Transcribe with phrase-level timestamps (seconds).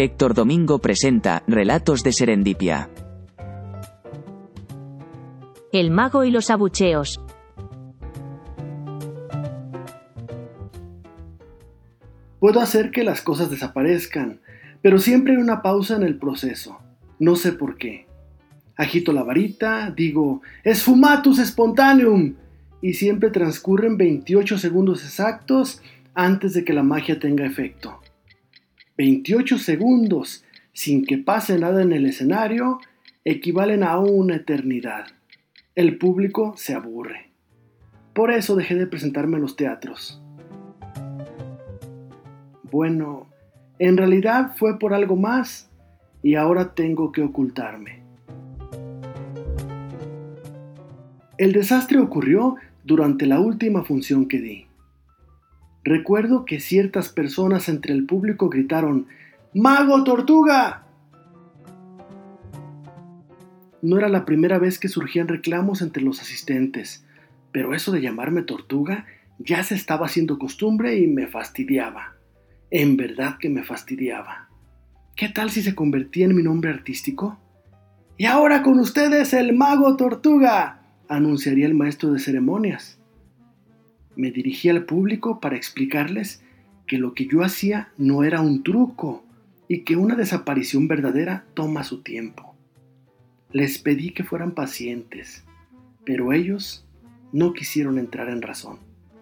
[0.00, 2.88] Héctor Domingo presenta Relatos de Serendipia.
[5.72, 7.20] El mago y los abucheos.
[12.38, 14.38] Puedo hacer que las cosas desaparezcan,
[14.82, 16.78] pero siempre hay una pausa en el proceso.
[17.18, 18.06] No sé por qué.
[18.76, 22.36] Agito la varita, digo, esfumatus spontaneum,
[22.80, 25.82] y siempre transcurren 28 segundos exactos
[26.14, 28.00] antes de que la magia tenga efecto.
[28.98, 32.80] 28 segundos sin que pase nada en el escenario
[33.24, 35.06] equivalen a una eternidad.
[35.76, 37.30] El público se aburre.
[38.12, 40.20] Por eso dejé de presentarme en los teatros.
[42.64, 43.28] Bueno,
[43.78, 45.70] en realidad fue por algo más
[46.20, 48.02] y ahora tengo que ocultarme.
[51.38, 54.67] El desastre ocurrió durante la última función que di.
[55.88, 59.06] Recuerdo que ciertas personas entre el público gritaron
[59.54, 60.84] ¡Mago Tortuga!
[63.80, 67.06] No era la primera vez que surgían reclamos entre los asistentes,
[67.52, 69.06] pero eso de llamarme Tortuga
[69.38, 72.16] ya se estaba haciendo costumbre y me fastidiaba.
[72.70, 74.50] En verdad que me fastidiaba.
[75.16, 77.40] ¿Qué tal si se convertía en mi nombre artístico?
[78.18, 82.98] Y ahora con ustedes el Mago Tortuga, anunciaría el maestro de ceremonias.
[84.18, 86.42] Me dirigí al público para explicarles
[86.88, 89.22] que lo que yo hacía no era un truco
[89.68, 92.56] y que una desaparición verdadera toma su tiempo.
[93.52, 95.44] Les pedí que fueran pacientes,
[96.04, 96.84] pero ellos
[97.32, 98.80] no quisieron entrar en razón.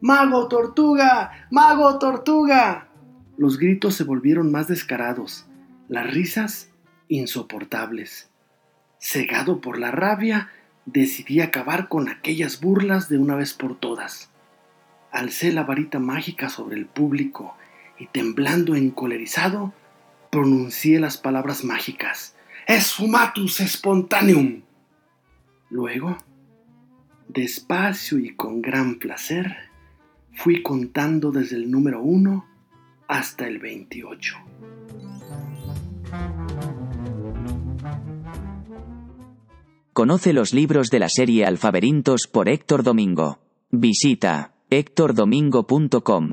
[0.00, 1.48] ¡Mago Tortuga!
[1.50, 2.88] ¡Mago Tortuga!
[3.36, 5.44] Los gritos se volvieron más descarados,
[5.88, 6.70] las risas
[7.08, 8.30] insoportables.
[8.98, 10.48] Cegado por la rabia,
[10.86, 14.30] decidí acabar con aquellas burlas de una vez por todas.
[15.10, 17.56] Alcé la varita mágica sobre el público
[17.98, 19.72] y temblando encolerizado,
[20.30, 22.36] pronuncié las palabras mágicas.
[22.66, 24.62] Esfumatus spontaneum.
[25.70, 26.16] Luego,
[27.28, 29.56] despacio y con gran placer,
[30.34, 32.46] fui contando desde el número uno
[33.08, 34.36] hasta el 28.
[39.92, 43.40] Conoce los libros de la serie Alfaberintos por Héctor Domingo.
[43.70, 46.32] Visita héctordomingo.com.